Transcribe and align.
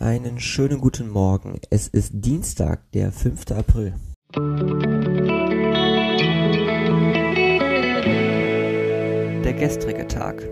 Einen 0.00 0.40
schönen 0.40 0.80
guten 0.80 1.08
Morgen. 1.08 1.60
Es 1.70 1.86
ist 1.86 2.10
Dienstag, 2.14 2.90
der 2.90 3.12
5. 3.12 3.52
April. 3.52 3.94
Der 9.44 9.52
gestrige 9.52 10.08
Tag. 10.08 10.48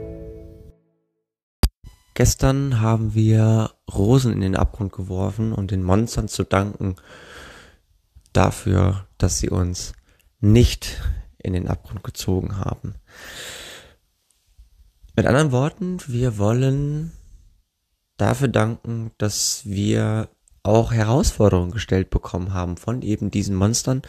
Gestern 2.14 2.80
haben 2.80 3.14
wir 3.14 3.72
Rosen 3.92 4.32
in 4.32 4.42
den 4.42 4.54
Abgrund 4.54 4.92
geworfen 4.92 5.52
und 5.52 5.72
den 5.72 5.82
Monstern 5.82 6.28
zu 6.28 6.44
danken 6.44 6.94
dafür, 8.32 9.08
dass 9.18 9.40
sie 9.40 9.50
uns 9.50 9.92
nicht 10.38 11.02
in 11.38 11.52
den 11.52 11.66
Abgrund 11.66 12.04
gezogen 12.04 12.58
haben. 12.58 12.94
Mit 15.16 15.26
anderen 15.26 15.50
Worten, 15.50 15.98
wir 16.06 16.38
wollen 16.38 17.10
dafür 18.16 18.48
danken, 18.48 19.10
dass 19.18 19.62
wir 19.64 20.28
auch 20.62 20.92
Herausforderungen 20.92 21.72
gestellt 21.72 22.10
bekommen 22.10 22.54
haben 22.54 22.76
von 22.76 23.02
eben 23.02 23.30
diesen 23.30 23.56
Monstern 23.56 24.02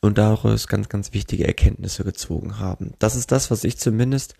und 0.00 0.18
daraus 0.18 0.68
ganz, 0.68 0.88
ganz 0.88 1.12
wichtige 1.12 1.46
Erkenntnisse 1.46 2.04
gezogen 2.04 2.58
haben. 2.58 2.94
Das 2.98 3.16
ist 3.16 3.32
das, 3.32 3.50
was 3.50 3.64
ich 3.64 3.78
zumindest 3.78 4.34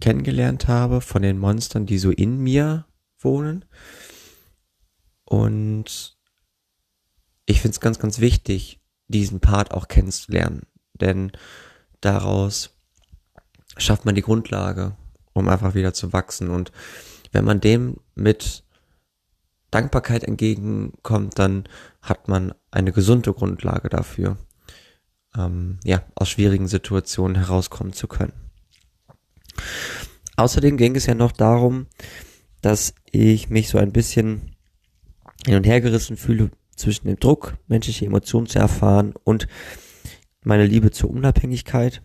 kennengelernt 0.00 0.68
habe 0.68 1.00
von 1.00 1.22
den 1.22 1.38
Monstern, 1.38 1.86
die 1.86 1.98
so 1.98 2.10
in 2.10 2.38
mir 2.38 2.86
wohnen. 3.18 3.64
Und 5.24 6.16
ich 7.46 7.60
finde 7.60 7.74
es 7.74 7.80
ganz, 7.80 7.98
ganz 7.98 8.20
wichtig, 8.20 8.80
diesen 9.08 9.40
Part 9.40 9.72
auch 9.72 9.88
kennenzulernen. 9.88 10.62
Denn 10.94 11.32
daraus 12.00 12.70
schafft 13.76 14.04
man 14.04 14.14
die 14.14 14.22
Grundlage, 14.22 14.96
um 15.32 15.48
einfach 15.48 15.74
wieder 15.74 15.92
zu 15.92 16.12
wachsen. 16.12 16.48
Und 16.48 16.72
wenn 17.32 17.44
man 17.44 17.60
dem 17.60 17.96
mit 18.14 18.64
Dankbarkeit 19.70 20.24
entgegenkommt, 20.24 21.38
dann 21.38 21.64
hat 22.02 22.28
man 22.28 22.54
eine 22.70 22.92
gesunde 22.92 23.32
Grundlage 23.32 23.88
dafür, 23.88 24.36
ähm, 25.36 25.78
ja, 25.84 26.02
aus 26.14 26.28
schwierigen 26.28 26.66
Situationen 26.66 27.36
herauskommen 27.36 27.92
zu 27.92 28.08
können. 28.08 28.32
Außerdem 30.36 30.76
ging 30.76 30.96
es 30.96 31.06
ja 31.06 31.14
noch 31.14 31.32
darum, 31.32 31.86
dass 32.62 32.94
ich 33.10 33.48
mich 33.48 33.68
so 33.68 33.78
ein 33.78 33.92
bisschen 33.92 34.56
hin 35.46 35.56
und 35.56 35.66
her 35.66 35.80
gerissen 35.80 36.16
fühle 36.16 36.50
zwischen 36.74 37.06
dem 37.06 37.18
Druck, 37.18 37.56
menschliche 37.68 38.06
Emotionen 38.06 38.46
zu 38.46 38.58
erfahren 38.58 39.14
und 39.24 39.46
meine 40.42 40.66
Liebe 40.66 40.90
zur 40.90 41.10
Unabhängigkeit 41.10 42.02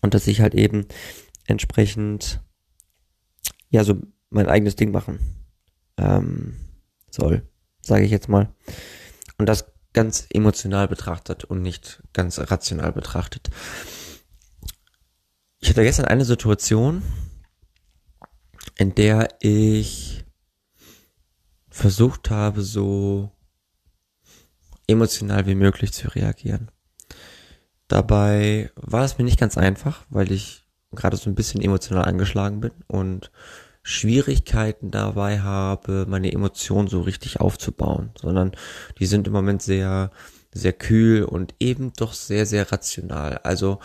und 0.00 0.14
dass 0.14 0.26
ich 0.26 0.40
halt 0.40 0.54
eben 0.54 0.86
entsprechend 1.46 2.40
ja 3.70 3.84
so 3.84 4.00
mein 4.30 4.48
eigenes 4.48 4.76
Ding 4.76 4.90
machen 4.90 5.18
ähm, 5.96 6.56
soll, 7.10 7.48
sage 7.80 8.04
ich 8.04 8.10
jetzt 8.10 8.28
mal. 8.28 8.54
Und 9.38 9.46
das 9.46 9.72
ganz 9.92 10.26
emotional 10.30 10.88
betrachtet 10.88 11.44
und 11.44 11.62
nicht 11.62 12.02
ganz 12.12 12.38
rational 12.38 12.92
betrachtet. 12.92 13.50
Ich 15.58 15.70
hatte 15.70 15.82
gestern 15.82 16.04
eine 16.04 16.24
Situation, 16.24 17.02
in 18.76 18.94
der 18.94 19.28
ich 19.40 20.24
versucht 21.70 22.30
habe, 22.30 22.62
so 22.62 23.30
emotional 24.86 25.46
wie 25.46 25.54
möglich 25.54 25.92
zu 25.92 26.08
reagieren. 26.08 26.70
Dabei 27.88 28.70
war 28.76 29.04
es 29.04 29.16
mir 29.16 29.24
nicht 29.24 29.40
ganz 29.40 29.56
einfach, 29.56 30.04
weil 30.10 30.30
ich 30.30 30.65
gerade 30.92 31.16
so 31.16 31.28
ein 31.28 31.34
bisschen 31.34 31.60
emotional 31.60 32.04
angeschlagen 32.04 32.60
bin 32.60 32.72
und 32.86 33.30
Schwierigkeiten 33.82 34.90
dabei 34.90 35.40
habe, 35.40 36.06
meine 36.08 36.32
Emotionen 36.32 36.88
so 36.88 37.02
richtig 37.02 37.40
aufzubauen, 37.40 38.10
sondern 38.20 38.52
die 38.98 39.06
sind 39.06 39.28
im 39.28 39.32
Moment 39.32 39.62
sehr, 39.62 40.10
sehr 40.52 40.72
kühl 40.72 41.22
und 41.22 41.54
eben 41.60 41.92
doch 41.92 42.12
sehr, 42.12 42.46
sehr 42.46 42.72
rational. 42.72 43.38
Also 43.44 43.78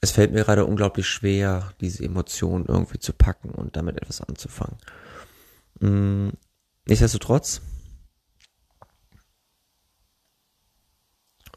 es 0.00 0.10
fällt 0.10 0.32
mir 0.32 0.44
gerade 0.44 0.66
unglaublich 0.66 1.08
schwer, 1.08 1.72
diese 1.80 2.04
Emotionen 2.04 2.66
irgendwie 2.66 2.98
zu 2.98 3.12
packen 3.12 3.50
und 3.50 3.76
damit 3.76 3.96
etwas 3.96 4.20
anzufangen. 4.20 4.76
Hm, 5.80 6.32
nichtsdestotrotz 6.86 7.62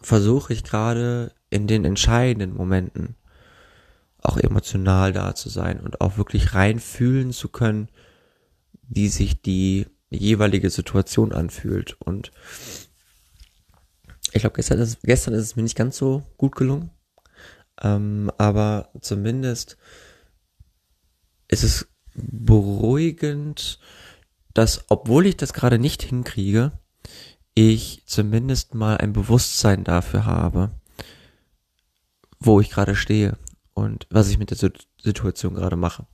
versuche 0.02 0.54
ich 0.54 0.64
gerade 0.64 1.34
in 1.50 1.68
den 1.68 1.86
entscheidenden 1.86 2.56
Momenten 2.56 3.16
auch 4.22 4.38
emotional 4.38 5.14
da 5.14 5.36
zu 5.36 5.50
sein 5.50 5.80
und 5.80 6.02
auch 6.02 6.18
wirklich 6.18 6.54
reinfühlen 6.54 7.32
zu 7.32 7.50
können, 7.50 7.90
wie 8.84 9.08
sich 9.08 9.42
die 9.42 9.88
jeweilige 10.10 10.70
Situation 10.70 11.32
anfühlt. 11.32 12.00
Und 12.02 12.32
ich 14.34 14.42
glaube, 14.42 14.56
gestern 14.56 14.80
ist, 14.80 15.02
gestern 15.04 15.34
ist 15.34 15.44
es 15.44 15.56
mir 15.56 15.64
nicht 15.64 15.78
ganz 15.78 15.98
so 15.98 16.24
gut 16.38 16.56
gelungen. 16.56 16.92
Ähm, 17.82 18.32
aber 18.38 18.90
zumindest 19.02 19.78
ist 21.48 21.64
es 21.64 21.88
beruhigend, 22.14 23.80
dass, 24.54 24.86
obwohl 24.90 25.26
ich 25.26 25.38
das 25.38 25.54
gerade 25.54 25.80
nicht 25.80 26.04
hinkriege, 26.04 26.74
ich 27.54 28.04
zumindest 28.06 28.76
mal 28.76 28.98
ein 28.98 29.14
Bewusstsein 29.14 29.84
dafür 29.84 30.26
habe, 30.26 30.72
wo 32.40 32.60
ich 32.60 32.70
gerade 32.70 32.96
stehe 32.96 33.38
und 33.74 34.08
was 34.10 34.30
ich 34.30 34.38
mit 34.38 34.52
der 34.52 34.72
Situation 35.02 35.54
gerade 35.54 35.76
mache. 35.76 36.06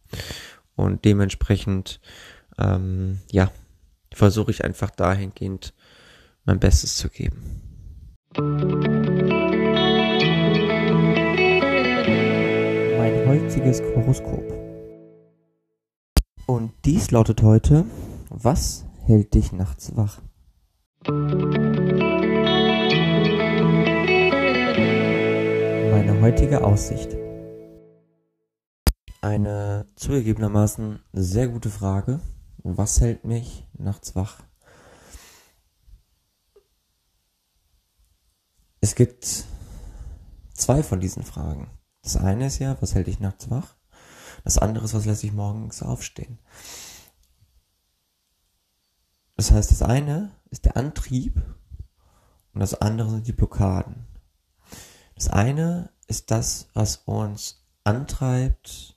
Und 0.75 1.05
dementsprechend, 1.05 1.99
ähm, 2.57 3.19
ja, 3.31 3.51
versuche 4.13 4.51
ich 4.51 4.63
einfach 4.63 4.91
dahingehend 4.91 5.73
mein 6.45 6.59
Bestes 6.59 6.95
zu 6.97 7.09
geben. 7.09 7.61
Mein 12.97 13.27
heutiges 13.27 13.81
Horoskop. 13.81 14.43
Und 16.45 16.71
dies 16.85 17.11
lautet 17.11 17.41
heute, 17.41 17.85
was 18.29 18.85
hält 19.05 19.33
dich 19.33 19.51
nachts 19.51 19.95
wach? 19.95 20.21
Meine 25.91 26.21
heutige 26.21 26.63
Aussicht. 26.63 27.26
Eine 29.21 29.87
zugegebenermaßen 29.95 30.99
sehr 31.13 31.47
gute 31.47 31.69
Frage. 31.69 32.19
Was 32.57 33.01
hält 33.01 33.25
mich 33.25 33.67
nachts 33.73 34.15
wach? 34.15 34.43
Es 38.79 38.93
gibt 38.95 39.45
zwei 40.53 40.83
von 40.83 40.99
diesen 40.99 41.23
Fragen. 41.23 41.69
Das 42.03 42.15
eine 42.15 42.47
ist 42.47 42.59
ja, 42.59 42.77
was 42.79 42.93
hält 42.93 43.07
dich 43.07 43.19
nachts 43.19 43.49
wach? 43.49 43.75
Das 44.43 44.57
andere 44.57 44.85
ist, 44.85 44.93
was 44.93 45.05
lässt 45.05 45.23
dich 45.23 45.33
morgens 45.33 45.81
aufstehen? 45.81 46.39
Das 49.35 49.51
heißt, 49.51 49.71
das 49.71 49.81
eine 49.81 50.31
ist 50.51 50.65
der 50.65 50.77
Antrieb 50.77 51.41
und 52.53 52.59
das 52.59 52.75
andere 52.75 53.09
sind 53.09 53.27
die 53.27 53.33
Blockaden. 53.33 54.07
Das 55.15 55.27
eine 55.27 55.91
ist 56.07 56.31
das, 56.31 56.69
was 56.73 56.97
uns 56.97 57.65
antreibt, 57.83 58.96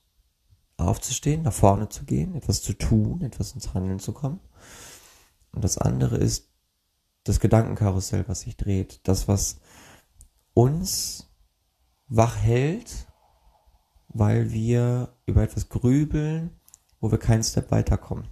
aufzustehen, 0.81 1.43
nach 1.43 1.53
vorne 1.53 1.89
zu 1.89 2.05
gehen, 2.05 2.35
etwas 2.35 2.61
zu 2.61 2.73
tun, 2.73 3.21
etwas 3.21 3.53
ins 3.53 3.73
Handeln 3.73 3.99
zu 3.99 4.13
kommen. 4.13 4.39
Und 5.51 5.63
das 5.63 5.77
andere 5.77 6.17
ist 6.17 6.49
das 7.23 7.39
Gedankenkarussell, 7.39 8.27
was 8.27 8.41
sich 8.41 8.57
dreht. 8.57 9.01
Das, 9.07 9.27
was 9.27 9.59
uns 10.53 11.29
wach 12.07 12.37
hält, 12.37 13.07
weil 14.09 14.51
wir 14.51 15.15
über 15.25 15.43
etwas 15.43 15.69
grübeln, 15.69 16.59
wo 16.99 17.11
wir 17.11 17.17
keinen 17.17 17.43
Step 17.43 17.71
weiterkommen. 17.71 18.27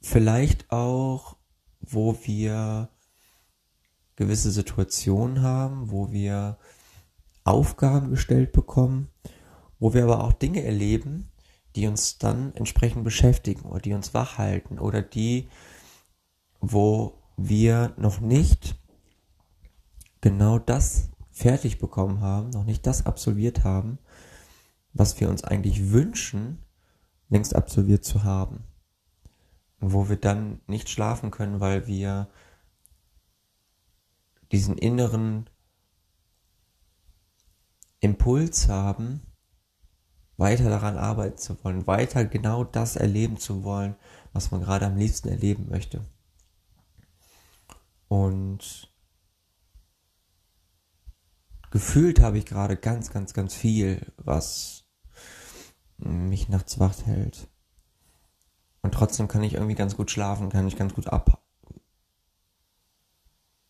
Vielleicht 0.00 0.70
auch, 0.70 1.36
wo 1.80 2.16
wir 2.24 2.90
gewisse 4.16 4.50
Situationen 4.50 5.42
haben, 5.42 5.90
wo 5.90 6.12
wir 6.12 6.58
Aufgaben 7.44 8.10
gestellt 8.10 8.52
bekommen, 8.52 9.08
wo 9.78 9.94
wir 9.94 10.04
aber 10.04 10.24
auch 10.24 10.32
Dinge 10.32 10.64
erleben, 10.64 11.30
die 11.76 11.86
uns 11.86 12.18
dann 12.18 12.54
entsprechend 12.54 13.04
beschäftigen 13.04 13.62
oder 13.68 13.80
die 13.80 13.92
uns 13.92 14.14
wach 14.14 14.38
halten 14.38 14.78
oder 14.78 15.02
die, 15.02 15.48
wo 16.60 17.18
wir 17.36 17.92
noch 17.96 18.20
nicht 18.20 18.76
genau 20.20 20.58
das 20.58 21.10
fertig 21.30 21.78
bekommen 21.78 22.20
haben, 22.20 22.50
noch 22.50 22.64
nicht 22.64 22.86
das 22.86 23.06
absolviert 23.06 23.64
haben, 23.64 23.98
was 24.92 25.20
wir 25.20 25.28
uns 25.28 25.44
eigentlich 25.44 25.90
wünschen, 25.90 26.58
längst 27.28 27.56
absolviert 27.56 28.04
zu 28.04 28.22
haben. 28.22 28.64
Wo 29.80 30.08
wir 30.08 30.16
dann 30.16 30.60
nicht 30.66 30.88
schlafen 30.88 31.30
können, 31.30 31.60
weil 31.60 31.86
wir 31.86 32.28
diesen 34.52 34.78
inneren 34.78 35.50
Impuls 38.04 38.68
haben, 38.68 39.22
weiter 40.36 40.68
daran 40.68 40.98
arbeiten 40.98 41.38
zu 41.38 41.62
wollen, 41.64 41.86
weiter 41.86 42.26
genau 42.26 42.62
das 42.62 42.96
erleben 42.96 43.38
zu 43.38 43.64
wollen, 43.64 43.96
was 44.34 44.50
man 44.50 44.60
gerade 44.60 44.86
am 44.86 44.96
liebsten 44.96 45.28
erleben 45.28 45.68
möchte. 45.70 46.04
Und 48.08 48.92
gefühlt 51.70 52.20
habe 52.20 52.36
ich 52.36 52.44
gerade 52.44 52.76
ganz, 52.76 53.10
ganz, 53.10 53.32
ganz 53.32 53.54
viel, 53.54 54.12
was 54.18 54.84
mich 55.96 56.50
nachts 56.50 56.78
wach 56.78 57.06
hält. 57.06 57.48
Und 58.82 58.92
trotzdem 58.92 59.28
kann 59.28 59.42
ich 59.42 59.54
irgendwie 59.54 59.74
ganz 59.74 59.96
gut 59.96 60.10
schlafen, 60.10 60.50
kann 60.50 60.68
ich 60.68 60.76
ganz 60.76 60.92
gut 60.92 61.06
ab, 61.06 61.42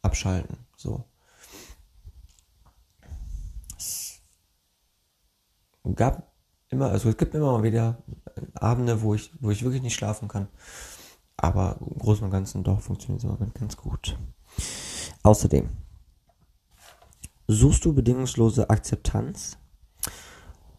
abschalten, 0.02 0.66
so. 0.76 1.04
Es 3.76 4.20
gab 5.94 6.32
immer, 6.70 6.90
also 6.90 7.08
es 7.08 7.16
gibt 7.16 7.34
immer 7.34 7.52
mal 7.52 7.62
wieder 7.62 8.02
Abende, 8.54 9.02
wo 9.02 9.14
ich, 9.14 9.32
wo 9.40 9.50
ich 9.50 9.62
wirklich 9.62 9.82
nicht 9.82 9.94
schlafen 9.94 10.28
kann. 10.28 10.48
Aber 11.36 11.78
im 11.80 11.98
Großen 11.98 12.24
und 12.24 12.30
Ganzen 12.30 12.64
doch 12.64 12.80
funktioniert 12.80 13.20
es 13.20 13.24
im 13.24 13.30
Moment 13.30 13.54
ganz 13.54 13.76
gut. 13.76 14.16
Außerdem, 15.22 15.68
suchst 17.48 17.84
du 17.84 17.92
bedingungslose 17.92 18.70
Akzeptanz? 18.70 19.58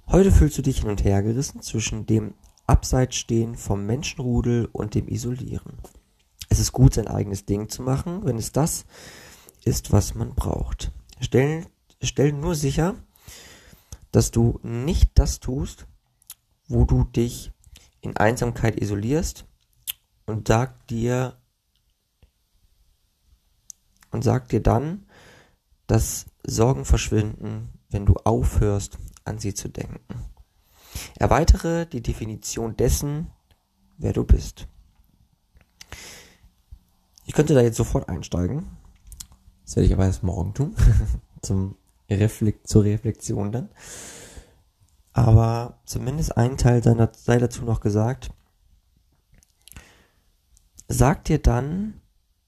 Heute 0.08 0.32
fühlst 0.32 0.58
du 0.58 0.62
dich 0.62 0.80
hin 0.80 0.90
und 0.90 1.04
her 1.04 1.24
gerissen 1.24 1.62
zwischen 1.62 2.06
dem 2.06 2.36
Abseitsstehen 2.68 3.56
vom 3.56 3.86
Menschenrudel 3.86 4.70
und 4.72 4.96
dem 4.96 5.08
Isolieren. 5.08 5.78
Es 6.50 6.60
ist 6.60 6.72
gut, 6.72 6.94
sein 6.94 7.08
eigenes 7.08 7.46
Ding 7.46 7.70
zu 7.70 7.82
machen, 7.82 8.24
wenn 8.24 8.38
es 8.38 8.52
das 8.52 8.86
ist, 9.66 9.92
was 9.92 10.16
man 10.16 10.36
braucht. 10.36 10.92
Stell, 11.20 11.66
stell 12.02 12.32
nur 12.34 12.56
sicher, 12.56 12.96
dass 14.16 14.32
du 14.32 14.62
nicht 14.64 15.12
das 15.16 15.42
tust, 15.42 15.88
wo 16.70 16.86
du 16.86 17.04
dich 17.04 17.52
in 18.00 18.16
Einsamkeit 18.16 18.80
isolierst 18.82 19.46
und 20.26 20.48
sag 20.48 20.88
dir 20.88 21.38
und 24.12 24.24
sag 24.24 24.48
dir 24.48 24.62
dann, 24.62 25.06
dass 25.86 26.28
Sorgen 26.48 26.86
verschwinden, 26.86 27.68
wenn 27.90 28.06
du 28.06 28.14
aufhörst, 28.24 28.98
an 29.26 29.38
sie 29.38 29.54
zu 29.54 29.68
denken. 29.68 30.24
Erweitere 31.18 31.86
die 31.86 32.02
Definition 32.02 32.78
dessen, 32.78 33.32
wer 33.98 34.14
du 34.14 34.24
bist. 34.24 34.70
Ich 37.26 37.34
könnte 37.34 37.54
da 37.54 37.60
jetzt 37.60 37.76
sofort 37.76 38.08
einsteigen. 38.08 38.78
Das 39.66 39.76
werde 39.76 39.88
ich 39.88 39.94
aber 39.94 40.06
erst 40.06 40.24
morgen 40.24 40.54
tun. 40.54 40.74
Zum 41.42 41.76
Reflekt, 42.10 42.68
zur 42.68 42.84
Reflexion 42.84 43.52
dann. 43.52 43.70
Aber 45.14 45.80
zumindest 45.86 46.38
ein 46.38 46.58
Teil 46.58 46.84
seiner, 46.84 47.12
sei 47.14 47.38
dazu 47.38 47.64
noch 47.64 47.80
gesagt. 47.80 48.32
Sag 50.88 51.24
dir 51.24 51.40
dann, 51.40 52.02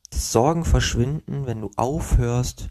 dass 0.10 0.32
Sorgen 0.32 0.66
verschwinden, 0.66 1.46
wenn 1.46 1.62
du 1.62 1.72
aufhörst, 1.76 2.70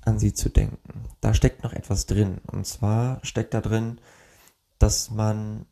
an 0.00 0.18
sie 0.18 0.32
zu 0.32 0.48
denken. 0.48 1.08
Da 1.20 1.34
steckt 1.34 1.62
noch 1.62 1.72
etwas 1.72 2.06
drin. 2.06 2.38
Und 2.50 2.66
zwar 2.66 3.24
steckt 3.24 3.54
da 3.54 3.60
drin, 3.60 4.00
dass 4.78 5.10
man 5.10 5.66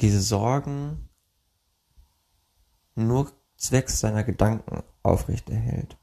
diese 0.00 0.20
Sorgen 0.20 1.08
nur 2.94 3.32
zwecks 3.56 4.00
seiner 4.00 4.24
Gedanken 4.24 4.82
aufrechterhält. 5.02 5.96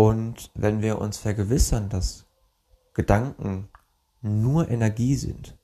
Und 0.00 0.50
wenn 0.54 0.80
wir 0.80 0.98
uns 0.98 1.18
vergewissern, 1.18 1.90
dass 1.90 2.24
Gedanken 2.94 3.68
nur 4.22 4.70
Energie 4.70 5.14
sind, 5.14 5.58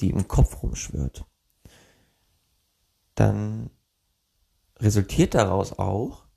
die 0.00 0.10
im 0.10 0.28
Kopf 0.28 0.62
rumschwirrt, 0.62 1.26
dann 3.16 3.70
resultiert 4.76 5.34
daraus 5.34 5.76
auch, 5.80 6.28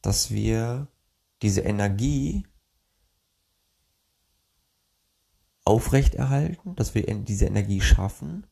dass 0.00 0.30
wir 0.30 0.86
diese 1.42 1.62
Energie 1.62 2.46
aufrechterhalten, 5.64 6.76
dass 6.76 6.94
wir 6.94 7.02
diese 7.02 7.46
Energie 7.46 7.80
schaffen, 7.80 8.46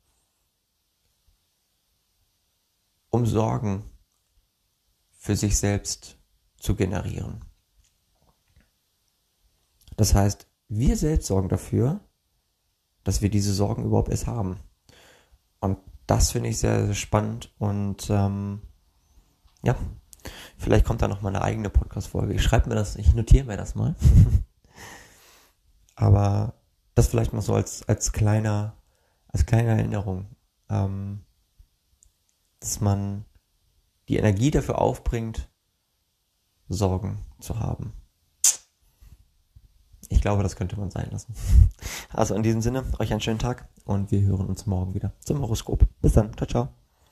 um 3.11 3.27
Sorgen 3.27 3.85
für 5.13 5.37
sich 5.37 5.57
selbst 5.57 6.19
zu 6.57 6.75
generieren. 6.75 7.52
Das 10.03 10.17
heißt, 10.17 10.49
wir 10.67 10.97
selbst 10.97 11.29
sorgen 11.29 11.49
dafür, 11.49 12.01
dass 13.05 13.23
wir 13.23 13.31
diese 13.31 13.53
Sorgen 13.55 13.85
überhaupt 13.85 14.09
erst 14.09 14.27
haben. 14.27 14.59
Und 15.61 15.79
das 16.09 16.33
finde 16.33 16.49
ich 16.49 16.59
sehr, 16.59 16.87
sehr 16.87 16.95
spannend 16.97 17.55
und 17.61 18.11
ähm, 18.11 18.63
ja, 19.63 19.77
vielleicht 20.59 20.87
kommt 20.87 21.03
da 21.03 21.07
noch 21.07 21.23
mal 21.23 21.29
eine 21.29 21.43
eigene 21.43 21.71
Podcast-Folge. 21.71 22.35
Ich 22.35 22.43
schreibe 22.43 22.69
mir 22.69 22.75
das, 22.75 22.97
ich 22.97 23.15
notiere 23.15 23.45
mir 23.45 23.57
das 23.57 23.77
mal. 23.77 23.95
Aber 25.95 26.55
das 26.97 27.07
vielleicht 27.07 27.33
noch 27.33 27.43
so 27.43 27.55
als, 27.55 27.89
als 27.89 28.11
kleiner, 28.11 28.83
als 29.29 29.47
kleine 29.47 29.69
Erinnerung, 29.69 30.35
ähm, 30.69 31.25
dass 32.59 32.81
man 32.81 33.25
die 34.09 34.17
Energie 34.17 34.51
dafür 34.51 34.81
aufbringt, 34.81 35.49
Sorgen 36.67 37.21
zu 37.39 37.61
haben. 37.61 37.93
Ich 40.13 40.21
glaube, 40.21 40.43
das 40.43 40.57
könnte 40.57 40.79
man 40.79 40.91
sein 40.91 41.09
lassen. 41.11 41.35
Also 42.13 42.35
in 42.35 42.43
diesem 42.43 42.61
Sinne, 42.61 42.85
euch 42.99 43.11
einen 43.11 43.21
schönen 43.21 43.39
Tag 43.39 43.67
und 43.87 44.11
wir 44.11 44.21
hören 44.21 44.47
uns 44.47 44.67
morgen 44.67 44.95
wieder 44.95 45.13
zum 45.21 45.41
Horoskop. 45.41 45.87
Bis 46.03 46.13
dann. 46.13 46.37
Ciao, 46.37 46.47
ciao. 46.47 46.82